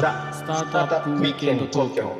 [0.00, 2.16] ザ・スタートアップウィークエンド東京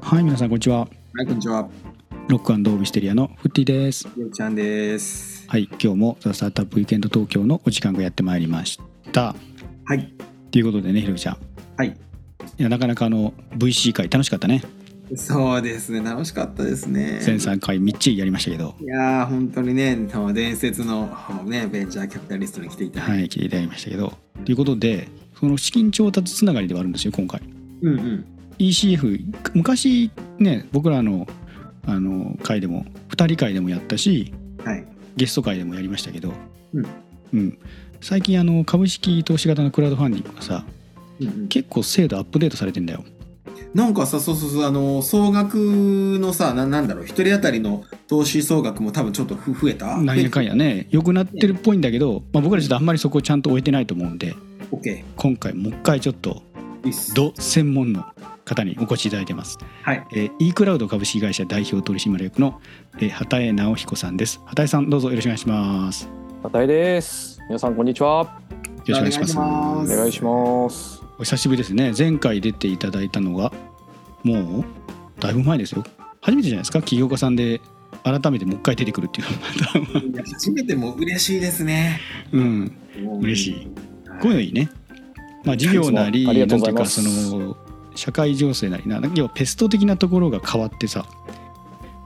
[0.00, 0.78] はい、皆さんこんにちは。
[0.78, 0.86] は
[1.22, 1.68] い、こんにちは。
[2.28, 4.06] ロックオブステリアのフッティです。
[4.32, 5.44] ちゃんです。
[5.48, 8.78] はい、今日もザ・スタートアップウィークエンド東京のお時間がやってまいりまし
[9.10, 9.34] た。
[9.86, 10.14] はい。
[10.52, 11.36] ということでね、ひろきちゃん。
[11.76, 11.88] はい。
[11.88, 14.62] いや、なかなかあの VC 会楽しかったね。
[15.16, 17.20] そうですね、楽しかったですね。
[17.22, 19.96] 1003回みっちりやりましたけど、いやー、本当にね、
[20.32, 21.10] 伝説の
[21.44, 23.06] ね、ベンチャーキャピタリストに来ていただ。
[23.06, 24.12] はい、聞いていただきましたけど。
[24.44, 27.42] ということで、その資金調達つながりではあるんですよ、今回。
[27.82, 28.24] うんうん。
[28.58, 29.24] ECF、
[29.54, 31.26] 昔ね、僕らの
[31.86, 34.32] あの会でも、2人会でもやったし、
[34.64, 34.84] はい。
[35.16, 36.32] ゲスト会でもやりましたけど、
[36.74, 36.86] うん
[37.34, 37.58] うん、
[38.00, 40.64] 最近あの株式投資型のクラウドファンディングがさ
[41.20, 43.04] うんうん、結構精度アップデートされてんだよ
[43.72, 45.54] なんかさ、そうそうそう、あの、総額
[46.20, 49.96] のさ、ななんだろう、一人当たりの投資総額も多分ちょっとふ増えた？
[49.98, 50.88] なんやかんやね。
[50.90, 54.34] 良くなってるっぽいんだけど、まあ、僕らちょっとあんまりそこをちゃんと終えてないと思うんで
[54.72, 56.86] オッケ今回もう一回ちょっとー。
[56.86, 57.14] いいっす。
[57.14, 58.04] ド専門の
[58.44, 60.04] 方にお越しいただいてます、はい。
[60.16, 62.60] えー、e クラウド株式会社代表取締役の、
[62.96, 64.40] えー、畑江直彦さんです。
[64.46, 66.06] 畑江さんどうぞよろしくお願いします。
[66.06, 66.10] よ
[66.42, 67.38] 畑井です。
[67.48, 68.40] 皆さんこんにちは。
[68.84, 69.38] ろしくお願いします。
[69.94, 71.92] お願いしますお久しぶりですね。
[71.96, 73.52] 前回出ていただいたのが
[74.24, 74.64] もう
[75.20, 75.84] だいぶ前ですよ。
[76.22, 76.80] 初めてじゃないですか？
[76.80, 77.60] 起業家さんで
[78.04, 79.26] 改めてもう一回出てくるっていう
[80.32, 82.00] 初めても嬉しいですね。
[82.32, 82.72] うん。
[83.20, 83.68] 嬉しい。
[84.22, 84.70] こういうのいいね。
[85.44, 87.56] まあ事業なりいつもありがとうございなんていうかその
[87.96, 91.04] 社会情勢なりな要はペスト的なところが変わってさ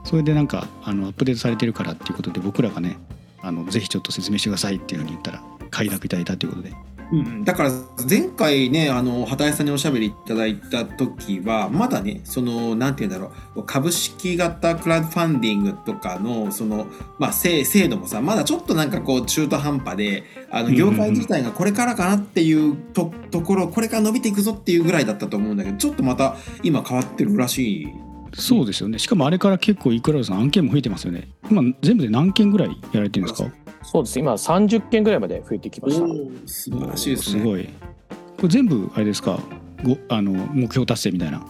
[0.03, 2.97] それでなんかあのアップデートされてるからっていうことで僕らがね
[3.41, 6.73] あのぜひちょっと説明してくださいっていうのに言ったら快諾いただいたということで
[7.11, 7.71] うん、だから
[8.09, 16.87] 前回ねあの畑井さんにおしゃべりいただいた時はまだねそのなんて言うんだろう株式型クラウドファンディングとかのその
[17.19, 27.87] まあ制制度もさまだちょっとなんかこう中途半端であの業界自体がこれからかなっていうとところこれから伸びていくぞっていうぐらいだったと思うんだけどちょっとまた今変わってるらしい。
[28.37, 28.99] そうですよね。
[28.99, 31.29] しかもあれから結構イクラウドさん案件も増えてますよね。
[31.49, 33.49] 今全部で何件ぐらいやられてるんですか？
[33.95, 34.19] そうです。
[34.19, 36.05] 今30件ぐらいまで増えてきました。
[36.45, 37.39] 素晴らしいですね。
[37.39, 37.63] すごい。
[37.63, 39.39] これ全部あれですか？
[39.83, 41.41] ごあの目標達成みたいな？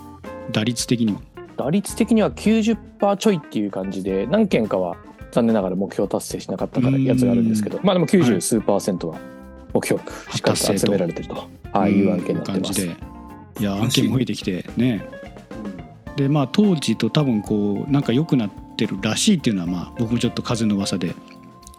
[0.51, 1.21] 打率的には。
[1.57, 4.97] 打率的には90%ちょいっていう感じで何件かは
[5.31, 7.79] 残念ながら目標達成しなかったからやつがあるんですけど。
[7.81, 9.17] まあでも90数パーセントは
[9.73, 12.61] 目標しっかりと集められてると、はい、いう案件になってます。
[12.61, 12.95] 感じで。
[13.59, 15.03] いや案件も増えてきてね。
[16.15, 21.15] でまあ当時と多分こうなんか良くなってるらしいっていうのはまあ僕もちょっと風の噂で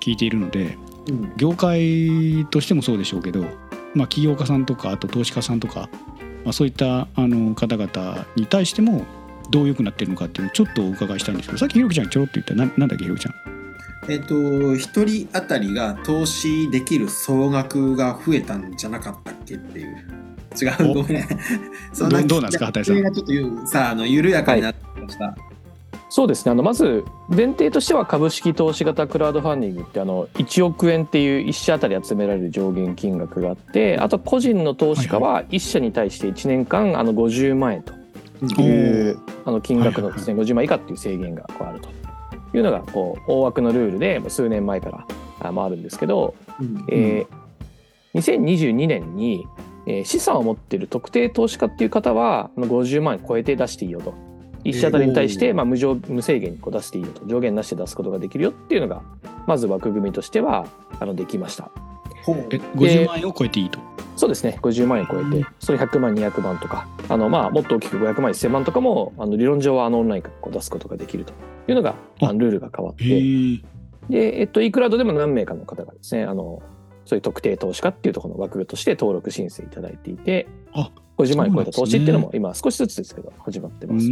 [0.06, 0.78] 聞いているので
[1.09, 3.44] うん業界としてもそうでしょうけど、
[3.94, 5.89] まあ、起業家さんとかあと投資家さんとか、
[6.44, 9.05] まあ、そういったあの方々に対しても
[9.50, 13.56] どう良くなってるのかっていうのをちょっとお伺いしたいんですけどさっきひろきちゃんちょろっと言ったななんだっけひろきちゃん
[14.09, 19.97] えっと、一人当たりが投資できる総額が増えたんじゃなかったっけっていう。
[20.61, 21.28] 違う、おごめん。
[21.93, 25.37] そどどうなんですか畑井さんがちょっとゆさあ、あの緩やかになってきました。
[26.16, 26.53] そうですね。
[26.53, 37.93] あのまず前提としては株式投資型クラウドファンディングってあの1億円っていう1社あたり集められる上限金額があってあと個人の投資家は1社に対して1年間あの50万円と。
[38.62, 41.91] いうあの金額のですね50万以下っていう制限がこうあると。
[42.56, 45.06] いうのがこう大枠のルールでもう数年前から
[45.41, 46.83] あまああるんですけど、うん。
[46.88, 47.47] えー
[48.15, 49.47] 2022年に、
[49.87, 54.15] えー資産を持っている特定投資家っていう方はあの50万円超えて出していいよと
[54.71, 59.03] 1社あたりに対して、まあ、無上無制限にこう出していいよと上限なしで出すことができるよっていうのが
[59.47, 60.66] まず枠組みとしては
[61.00, 61.71] あのできました。
[62.25, 62.47] ほう。
[62.50, 63.78] え50万円を超えていいと？
[64.16, 64.59] そうですね。
[64.62, 71.33] 50万円超えてそれ100万200万とかあの、まあ、もっと大きく500万1000万とかもあの理論上はあのオンラインからこう出すことができると。
[71.69, 73.04] いうのがああのルールが変わって。
[74.09, 76.62] で、えっと、e クラウドでも何名かの方がですね、あの、
[77.06, 84.07] そういう特定投資家っていうところの枠として登録申請いただいていて、あ50万円超えた投資っていうのも今少しずつですけど始まってうます。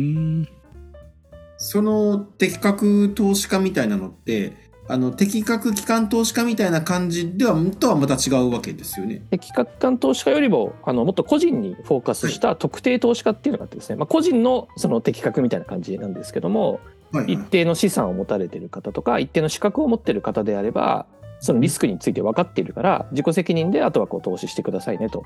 [1.56, 4.52] その適格投資家みたいなのって、
[4.86, 9.22] あの適格機関投資家みたいな感じではとはまた違うわけですよね。
[9.30, 16.80] で企画間投資家よりもあのもっと個人にフォーカスした特定投資家っていうのがあってですね、まあ、個人のその適格みたいな感じなんですけども
[17.12, 17.44] はい、はい一。
[17.44, 21.06] 定の資産を持たれている方とか一定の資格を持っている方であれば
[21.44, 25.24] そのリスクについて分かっているから自己責任であとはこう投資してくださいねと。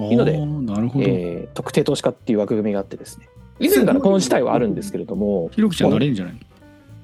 [0.00, 3.28] いいのでえー特定投資家っていう枠組みがあってですね。
[3.60, 6.40] 以前からこの事態はあるんですけれどもひろきちゃんなれるんじゃないの？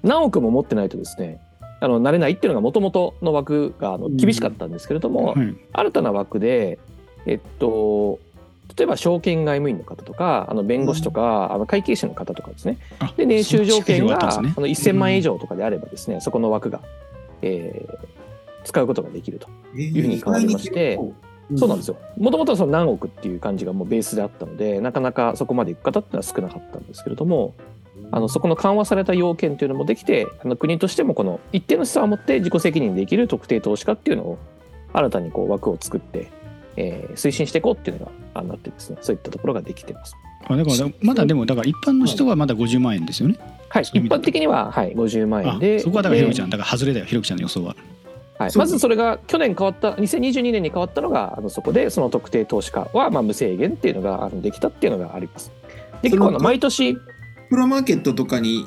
[0.02, 1.40] 何億も持ってないとですね
[1.80, 5.56] あのなれないっていうのがもともとの枠があの厳しかったんですけれども、はい。
[5.72, 6.80] 新たな枠で
[7.24, 8.18] えっと
[8.76, 12.78] 例えば証券外務員の方とかあの弁護士とか、あの会計士の方とかですね。
[12.98, 14.54] あで年収条件が、そっちが広がったんですね。
[14.56, 16.80] あの1000万円以上とかであればですね、そこの枠が、
[17.42, 17.95] えー
[18.66, 19.48] 使うことができると。
[19.74, 20.98] えいうふうに変わりまして
[21.54, 21.94] そうなんですよ。
[21.94, 22.00] よ。
[22.18, 27.54] もともとはその何億っていう感じがもうベースであったので、なかなかそこまで行く方っていうのは少なかったんですけれども、
[28.10, 34.38] あのそこの緩和された要件というのもできて、あの国としてもこの一定の資産を持って自己責任できる特定投資家っていうのを
[34.92, 36.32] 新たにこう枠を作って、
[36.76, 40.16] えー推進していこうっていうのがあなってですね、そういったところができてます。
[40.48, 43.38] あだからまだでもだから一般の人はまだ50万円ですよね。
[43.68, 45.78] はい、一般的には、はい、50万あ円で。
[45.78, 47.76] そこはだからひろきちゃえんだから外れだよひろきちゃんの予想は。
[48.38, 55.50] はい、まずそれが去年変わった2022年に変わったのがあのそこでその特定投資家はまあ無制限っていうのがあのできたっていうのがあります。
[56.02, 56.96] で結構あの毎年
[57.48, 58.64] プロマーケットとかに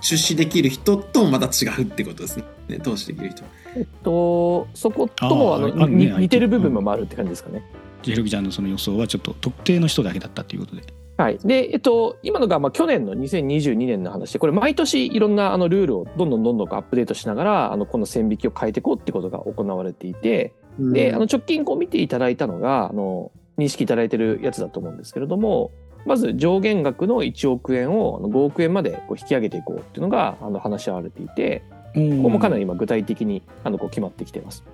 [0.00, 2.44] 出資できる人ともまた違うってことですね。
[2.68, 3.44] ね投資できる人。
[3.76, 7.62] えっとそこともあの似てる部分もあるって感じですかね。
[8.02, 10.82] ひろきちゃんのその予想はちょっと特定の人だけだったっていうことで。
[11.16, 25.70] はい、で、えっと、今のがまあ去年の2022年の話でこれ毎年いろんなあのルールをどんどんどんどんアップデートしながらあのこの線引きを変えていこうってことが行われていてであの直近こう見ていただいたのがあの認識いただいてるやつだと思うんですけれども
[26.04, 31.62] まず上限額の1億円をあの5億円までこう引き上げていこうっていうのがあの話し合われていて
[31.94, 34.64] こここもかなり今具体的にあのこう決まってきています。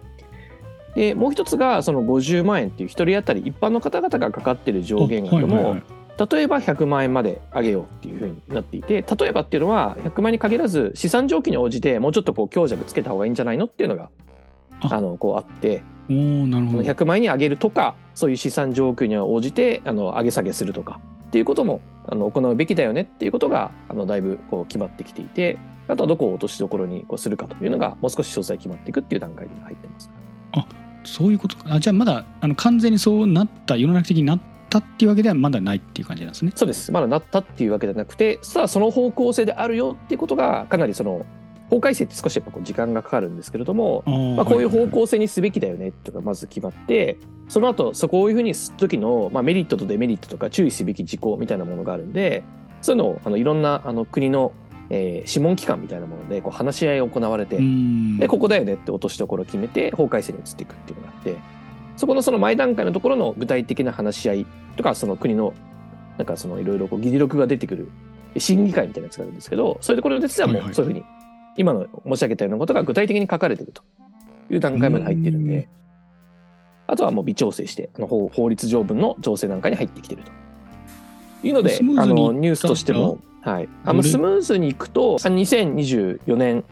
[0.94, 5.76] でもう一つがその50万円っていう一人当たり一般の方々がかかってる上限額も
[6.28, 14.10] 例えば100万円まで上げようっていうふうになっていて例えばっていうのは100万円に限らず資産状況に応じてもうちょっとこう強弱つけた方がいいんじゃないのっていうのが
[14.80, 16.82] ああのこうあっておおなるほど。
[16.82, 25.58] 100万円に上げるとかそういう資産状況に応じてあの上げ下げするとかっていうこともあの行うべきだよねっていうことがあのだいぶこう決まってきていて
[25.88, 30.10] あとはどこを落としどころにこうするかというのがもう少し詳細決まっていくっていう段階に入ってます。
[31.04, 31.74] そういうことか。
[31.74, 34.40] あじゃあまだあの完全にそうなった世の中的になっ
[34.70, 36.52] たっていうわけではまだないっていう感じなんですね。
[36.54, 36.90] そうです。
[36.92, 41.26] まだなったっていうわけではなくてさあその方向性であるよっていうことがかなりその
[41.70, 44.02] 法改正って少しやっぱこう時間がかかるんですけれども、
[44.36, 47.18] まあ、こういう方向性にすべきだよねっていうのがまず決まって
[47.48, 52.42] その後そこをいうふうにする時の、まあ、メリットとデメリットとか注意すべき事項みたいなものがあるんで
[52.82, 54.52] そういうのをあのいろんなあの国の、
[54.90, 57.58] えー諮問機関みたいなものでこう話し合いが行われて、
[58.18, 61.36] でここだよねって落としどころを決めて法改正に移っていくっていうのがあって
[62.00, 65.52] そこのその前段階のところの具体的な話し合いとかその国の
[66.16, 67.90] なんかそのいろいろこう議事録が出てくる
[68.38, 69.98] 審議会みたいなやつがあるんですけどそうい。
[69.98, 71.04] うところで実はもうそういうふうに
[71.58, 73.82] 今の申し上げたようなことが具体的に書かれていると
[74.48, 75.68] いう段階まで入ってるんうんで
[76.86, 86.64] あとはもう微調整してあの法法律条文の調整段階に入ってきてるというのであのニュースとしても、はい、あのスムーズにいくと2024年っ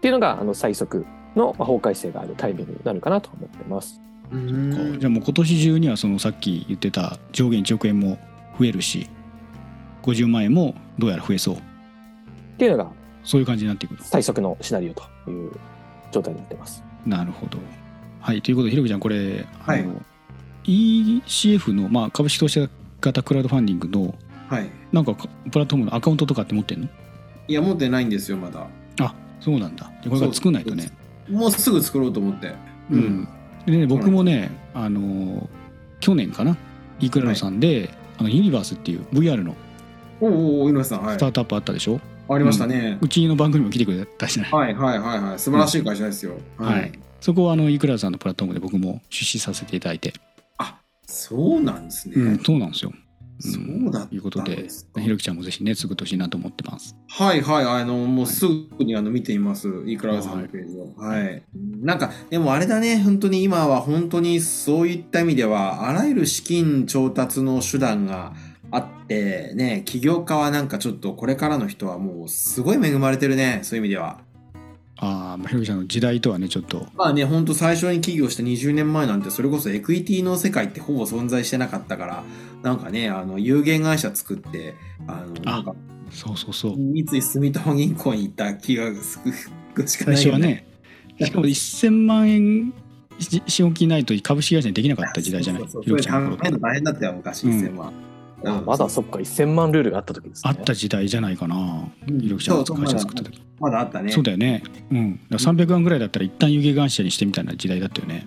[0.00, 1.06] ていうのがあの最速
[1.36, 4.00] のまあ法改正があるタイミングになるかなと思ってます。
[4.32, 8.18] じゃあもう今年中にはそのさっき言ってた上限1億円も
[8.58, 9.08] 増えるし
[10.02, 11.58] 50万円もどうやら増えそうっ
[12.56, 12.90] ていうのが
[13.24, 15.52] そういう感じになっていくの最速のシナリオという
[16.10, 16.82] 状態になってます。
[17.06, 17.58] なるほど
[18.20, 20.00] はいということでひろきちゃんこれあはいの、
[20.64, 22.68] ECF の、まあ、株式投資
[23.00, 24.14] 型クラウドファンディングの
[24.48, 24.70] はい。
[24.92, 26.88] なんかプラットフォームのアカウントとかって持ってんの？
[27.48, 28.66] いや、持ってないんですよ、まだ。
[29.00, 30.90] あそうなんだこれから作んないとね
[31.28, 32.54] もうすぐ作ろうと思って。
[32.90, 33.28] うん。
[33.66, 35.48] でね僕もねあの
[36.00, 36.56] 去年かな
[37.00, 39.56] イクラロさんで、あのユニバースっていう VR の
[40.20, 41.26] おおお、井上さん、はいスタ。
[41.26, 42.98] ートアップあったでしょ、ありましたね。
[43.00, 45.38] うちの番組にも来てくれたじゃない、はいはいはいはい。
[45.38, 46.34] 素晴らしい会社ですよ。
[46.58, 46.92] はい。
[47.20, 50.12] そこはあのイクラロさんのプラットフォームで僕も出資させていただいて、
[51.06, 52.14] そうなんですね。
[52.16, 52.92] うん、そうなんですよ。
[53.42, 53.58] そ
[53.88, 54.68] うだということで
[54.98, 56.96] ひろきちゃんもぜひね作ってほしいなと思ってます。
[57.08, 59.68] はいはい、あの、もうすぐにあの見ています。
[59.86, 60.94] イクラウさんのページを。
[60.96, 61.42] はい。
[61.82, 68.32] なんか、でもあれだね、本当に今は本当にそういった意味では、あらゆる資金調達の手段が
[68.70, 74.20] あって、ね、起業家はなんかちょっとこれからの人はもうすごい恵まれてるね、そういう意味では。
[75.04, 82.24] ああ、まあひろきちゃんの時代とはねちょっとまあね、本当最初に起業した20年前なんて、それこそエクイティの世界ってほぼ存在してなかったから、
[82.62, 84.74] なんかね、あの、有限会社作って、
[85.08, 85.74] あの、なんか、
[86.10, 86.76] そうそうそう。
[86.78, 89.20] 三井住友銀行に行った気がす
[89.74, 90.66] るしか最ないよね。
[91.18, 92.72] 初はね、しかも1000万円
[93.18, 95.62] し資本金ないと株式会社にできなかった時代じゃない？
[95.62, 97.88] そうそうひろきちゃんの頃大変だったよ、昔、うん1000万。
[97.88, 97.92] あ
[98.44, 100.50] まだそっか1000万ルールがあった時ですね。
[100.56, 101.88] あった時代じゃないかな。
[102.06, 103.42] ひろきちゃんが会社作った時。
[103.60, 104.10] まだあったね。
[104.12, 104.62] そうだよね。
[104.90, 105.20] うん。
[105.30, 108.26] だから300万ぐらいだったら一旦有限会社にしてみたいな時代だったよね。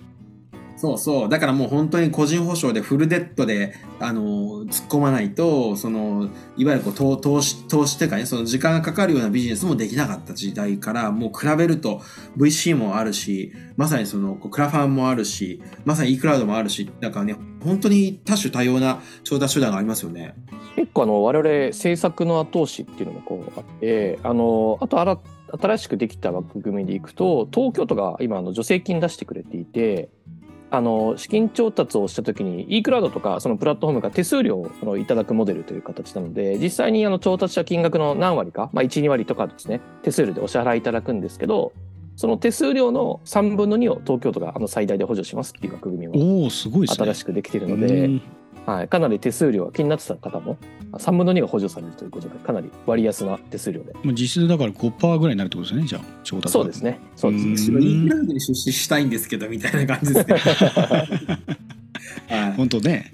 [0.76, 1.28] そうそう。
[1.28, 12.02] だからもう本当に個人保証でフルデッドで、あの、突っ込まないと、その、いわゆるこう投投資、投資っていうかね、その時間がかかるようなビジネスもできなかった時代から、もう比べると
[12.36, 20.34] VC もあるし、まさにその、クラファンもあるし、まさに e クラウドもあるし、だからね、本当に多種多様な調達手段がありますよね。
[20.76, 25.18] 結構あの我々政策の後押しっていうのもこうあってあのあと新
[25.58, 30.08] 新しくできた枠組みでいくと東京都が今あの助成金出してくれていて
[30.70, 41.72] あの資金調達をした時に e クラウドとかそのプラットフォームが手数料をあのいただくモデルという形なので実際にあの調達した金額の何割か、まあ、12割とかですね手数料でお支払いいただくんですけど
[42.16, 47.06] その手数料の3分の2を東京都があの最大で補助しますっていう枠組みもおおすごいですね。
[47.06, 48.22] 新しくできているので、うん。
[48.64, 50.58] はい、かなり手数料が気になってた方も
[50.94, 53.92] 3分の2が補助されるということでかなり割安な手数料で。
[54.02, 56.98] まあ実質だから5%ぐらいになるってことですねじゃあ調達そうですね。
[57.14, 57.80] そうですね。
[57.80, 60.36] インフラウドに出資したいんですけどみたいな感じですね。
[62.28, 63.12] はい、本当ね、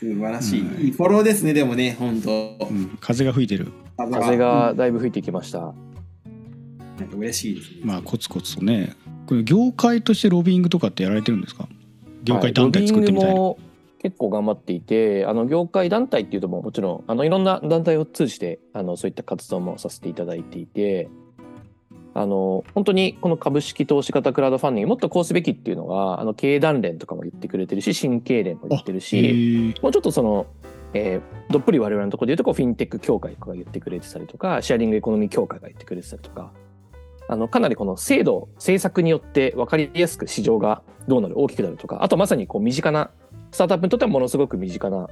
[0.00, 0.60] 素晴らしい。
[0.60, 2.30] うんいいフォローですね、でもね、本当。
[2.30, 3.68] うん、風が吹いてる。
[3.96, 5.74] 風がだいぶ吹いてきました、
[7.00, 7.80] なんか嬉しいですね。
[7.84, 8.94] まあコツコツとね。
[9.26, 11.68] これ業界としてロビーイングとかってやられてるんですか？
[12.24, 13.70] 業界団体作ってみたいな、はいロビーイングも
[14.02, 21.10] 結構頑張っていてあの業界団体っていうとももちろんあのいろんな団体を通じてあのそういった活動もさせていただいていて
[22.14, 30.46] あの本当にこの株式投資型クラウドファンディングもっとこうすべきっていうのがあの経団連とかも言ってくれてるし新経連も言ってるへしーもうちょっとその、
[30.94, 36.52] えーどっぷり我々のところで言うとこうフィンテック協会とかが言ってくれてたりとかシェアリングエコノミー協会が言ってくれてたりとか
[37.30, 43.12] あのかなりこの制度政策によって分かりやすく市場がどうなる大きくなるとかあとまさにこう身近な
[43.52, 45.08] スタートアップにとってはものすごく身近な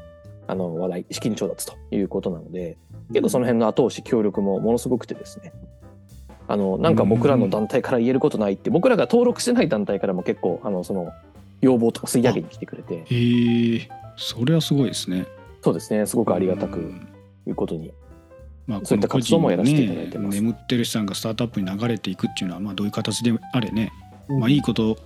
[0.48, 2.76] あの話題資金調達ということなので
[3.10, 5.52] 結構その辺の後押し協力もものすごくてですね。
[6.48, 11.12] あのなんか僕らの団体から言えることないって僕らが登録してない団体からも結構あのその
[11.60, 13.04] 要望とか吸い上げに来てくれて。
[13.04, 15.26] へえそれはすごいですね。
[15.62, 16.04] そうですね。
[16.06, 17.08] すごくありがたくうん。
[17.46, 17.92] いうことに
[18.68, 20.14] まあ、そういった活動もやらせていただいてます。
[20.14, 23.90] この個人のね、眠ってる資産がスタートアップに流れていくっていうのは、まあ、どういう形であれね、
[24.28, 24.98] まあ、いいこと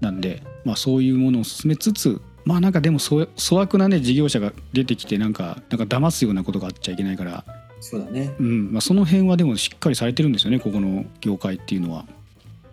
[0.00, 7.44] なんで、まあ、そういうものを進めつつまあなんかでもそ粗悪なね事業者が出てきてなんかなんか騙すようなことがあっちゃいけないから、
[7.80, 8.34] そうだね。
[8.38, 8.72] うん。
[8.72, 12.06] まあ、その辺はでもしっかりされてるんですよねここの業界っていうのは。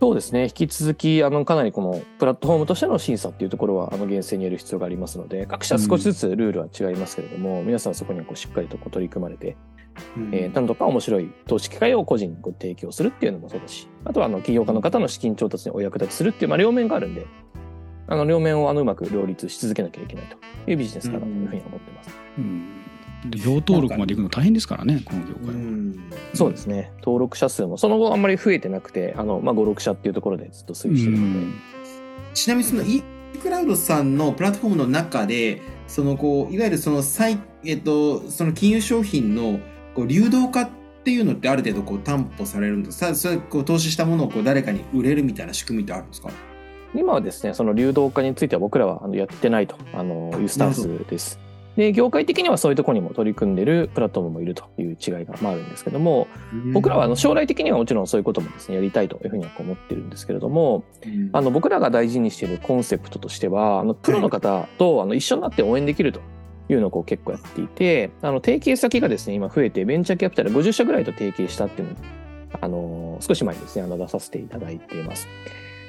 [0.01, 0.43] そうですね。
[0.43, 9.57] 引き続きあのかなりこのプラットフォームとしての審査っていうところはあの厳正にやる必要がありますので各社少しずつルールは違いますけれども、皆さんそこにはこうしっかりとこう取り組まれて、
[10.17, 17.25] うんえー何度か面白い投資機会を個人にご提供するっていうのもそうだしあとはあの起業家の方の資金調達にお役立ちするっていう、まあ、両面があるんで
[18.07, 22.09] あの両面をあのうまく両立し続けなきゃいけないというビジネスかなというふうに思ってます。
[22.39, 22.81] うん、
[23.29, 25.53] で業登録まで行くの大変ですからねこの業う界は。
[25.53, 25.95] ん
[26.33, 31.79] そうですね登録者数もその後あんまり増えてなくてあの、まあ、56社っていうところでずっと推移してるので。
[32.33, 33.03] ちなみにその e
[33.41, 39.59] クラウドさんのプラットフォームの中で、そのこういわゆるその最えっとその金融商品の
[39.99, 40.69] こう流動化っ
[41.03, 43.13] ていうのってある程度こう担保されるんですか。
[43.15, 46.29] それこう投資したものをこう誰かに売れるみたいな仕組みってあるんですか？
[46.95, 51.37] 今はですね、その流動化については僕らはやってないとあのいうスタンスです。
[51.75, 56.27] で、業界的にはそういうところにも取り組んでるプラットフォームもいるという違いがまああるんですけども、
[56.73, 66.21] 僕らはあの将来的にはもちろんそういうこともですね、やりたいというふうには思ってるんですけれども、うんあの僕らが大事にしているコンセプトとしては、あのプロの方とあの一緒になって応援できると
[66.69, 71.97] いうのをこう結構やっていて、あの提携先がですね、今増えてベンチャーキャピタル50社ぐらいと提携したっていうのを、
[72.61, 75.27] あの少し前にですね、あの出させていただいています。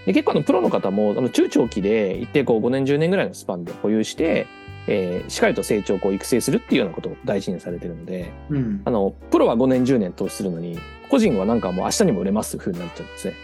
[0.06, 4.46] で結構あのプロの方もあの中長期で一定こう5年10年ぐらいのスパンで保有して、
[4.87, 10.78] えーしっかりと成長をこう育成するっていうようなことを大事にされてるので、うんあのプロは5年10年投資するのに
[11.10, 13.34] 個人はなんかもう明日にも売れますっていう風になっちゃうんですね。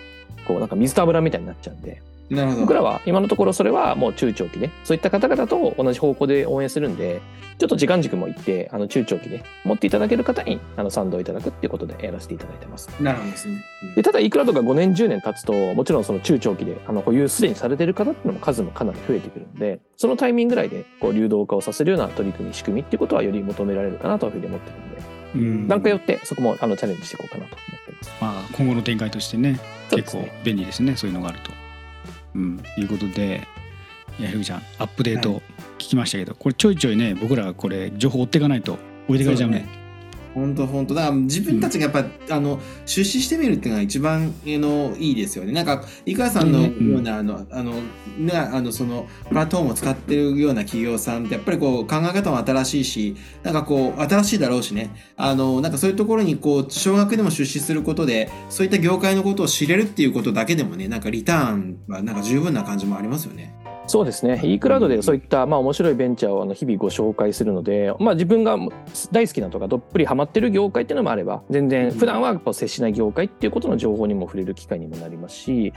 [0.46, 2.00] こうなんか水と油みたいになっちゃうんで。
[2.30, 7.20] 僕らは今のところそれはもう中長期でそういった方々と同じ方向で応援するんで
[7.58, 12.90] ちょっと時間軸もいってあの中長期で持っていただける方にあの賛同いただくっていうことでやらせていただいてます。
[13.00, 13.64] なるほどですね。
[13.94, 25.68] でただいくらとか5年10年経つともちろんその中長期であの保有すでにされている方っていうのも数もかなり増えてくるんでそのタイミングぐらいでこう流動化をさせるような取り組み仕組みっていうことはより求められるかなというふうに思ってるのでうん。
[25.68, 28.10] 段階よってそこもあのチャレンジしていこうかなと思ってます。
[28.20, 29.58] まあ、今後の展開としてね。
[29.90, 31.65] 結構便利ですねそういうのがあると。
[32.36, 33.46] うん、いうことで
[34.18, 35.40] いやひぐちゃんアップデートは
[35.78, 38.78] 聞きましたけど、これちょいちょいね僕らこれ情報追っていかないと
[39.08, 39.85] 置いてかれちゃうね。
[40.36, 45.52] 本当本当だから自分たちがやっぱ、あの出資してみるっていうのが一番あのいいですよね。
[45.52, 47.72] なんか井川さんのような、あのあの
[48.18, 54.94] ねあのそのプラットフォームを使ってるような企業さんってやっぱりこう考え方も新しいし、なんかこう新しいだろうしね。
[55.16, 63.54] あのなんかそういうところにこう少額でも出資することでそういった業界のことを知れるっていうことだけでもね、なんかリターンはなんか十分な感じもありますよね。
[63.88, 64.40] そうですね。
[64.42, 68.56] e クラウドでそういった、まあ、面白いベンチャーをあの日々ご紹介するので、まあ、自分が
[69.12, 75.72] 大好きなとかどっぷりハマってる業界っていうのもあれば全然普段は接しない業界っていうことの情報にも触れる機会にもなりますし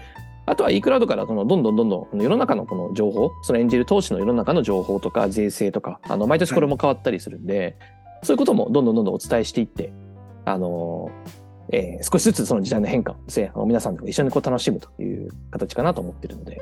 [0.48, 7.78] あとは e クラウドからそのどんどんどんどん世の中のこの情報その演じる投資の世の中の情報とか税制とかあの毎年これも変わったりするんで、
[8.24, 9.94] そういうこともどんどんどんどんお伝えしていって
[10.46, 11.12] あの
[11.72, 16.60] えー少しずつその時代の変化をですね、皆さんでも一緒にこう楽しむという形かなと思ってるので、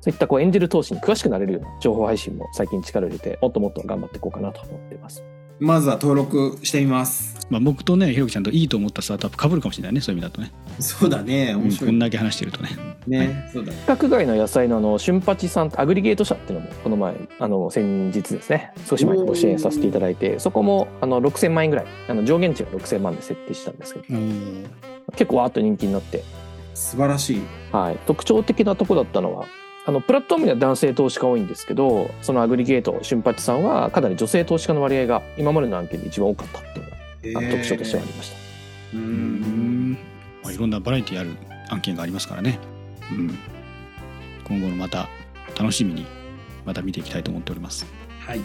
[0.00, 5.24] そういったこうエンジェル投資に詳しくなれるような情報配信も最近力を入れて、もっともっと頑張っていこうかなと思っています。
[5.60, 7.36] まずは登録してみます。
[7.50, 11.52] まあ、僕とねひろきちゃんといいと思ったスタートアップかぶるかもしれないねそういう意味だとね、そうだね。
[11.52, 12.70] うん面白いこんだけ話してるとね
[13.08, 13.50] ね。
[13.52, 13.72] そうだ。
[13.72, 24.06] 規格外の野菜のあの、瞬八さんアグリゲート社っていうのも、この前、あの、先日ですね、少し前にご支援させていただいて、そこも、あの、6000万円ぐらい、あの、上限値は6000万で設定したんですけど、
[25.12, 26.22] 結構わーっと人気になって、
[26.74, 27.42] 素晴らしい。
[27.72, 29.46] はい、特徴的なとこだったのは、
[29.88, 36.62] あのプラットフォームには男性投資家多いんですけど、そのアグリゲート、瞬八さんはかなり女性投資家の割合が今までの案件で一番多かったっ
[37.22, 38.36] ていうのが特徴としてはありました。
[38.92, 39.92] ううん。
[39.92, 39.98] ん
[40.42, 41.30] まあ、いろんなバラエティある
[41.70, 42.58] 案件がありますからね、
[43.10, 43.38] うん、
[44.46, 45.08] 今後のまた
[45.58, 46.04] 楽しみに
[46.66, 47.86] また見ていきたいと思っております。
[48.26, 48.40] はい。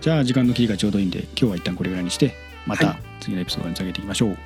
[0.00, 2.34] じゃあ時間の切りがちょうどいいんで今日は一旦これぐらいにして
[2.66, 2.96] またはい。
[3.20, 4.38] 次のエピソードにつなげていきましょう、はい。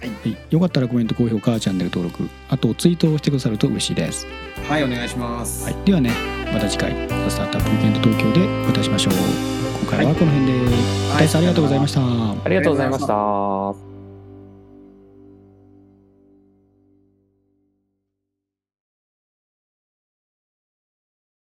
[0.00, 4.26] はい、よかったらコメント高評価チャンネル登録あとツイートをしてくださると嬉しいです、
[4.68, 5.64] はい、お願いします。
[5.64, 6.10] はい、ではね
[6.52, 6.92] また次回
[7.28, 9.14] 「スタートアップウィークエンド東京」でお会いしましょう。
[9.82, 10.52] 今回はこの辺で、
[11.16, 12.00] 大さんありがとうございました。
[12.00, 13.85] ありがとうございました。